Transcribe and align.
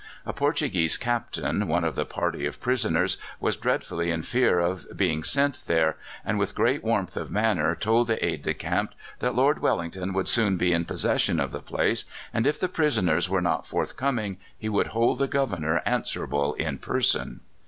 A 0.25 0.33
Portuguese 0.33 0.97
Captain, 0.97 1.67
one 1.67 1.83
of 1.83 1.93
the 1.93 2.05
party 2.05 2.47
of 2.47 2.59
prisoners, 2.59 3.17
was 3.39 3.55
dreadfully 3.55 4.09
in 4.09 4.23
fear 4.23 4.59
of 4.59 4.87
being 4.97 5.21
sent 5.21 5.65
there, 5.67 5.95
and 6.25 6.39
with 6.39 6.55
great 6.55 6.83
warmth 6.83 7.15
of 7.15 7.29
manner 7.29 7.75
told 7.75 8.07
the 8.07 8.25
aide 8.25 8.41
de 8.41 8.55
camp 8.55 8.95
that 9.19 9.35
Lord 9.35 9.59
Wellington 9.59 10.11
would 10.13 10.27
soon 10.27 10.57
be 10.57 10.73
in 10.73 10.85
possession 10.85 11.39
of 11.39 11.51
the 11.51 11.61
place, 11.61 12.05
and 12.33 12.47
if 12.47 12.59
the 12.59 12.67
prisoners 12.67 13.29
were 13.29 13.41
not 13.41 13.67
forthcoming 13.67 14.37
he 14.57 14.69
would 14.69 14.87
hold 14.87 15.19
the 15.19 15.27
Governor 15.27 15.83
answerable 15.85 16.55
in 16.55 16.79
person. 16.79 17.41